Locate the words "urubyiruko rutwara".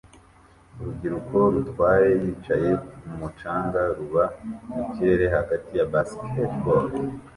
0.79-2.05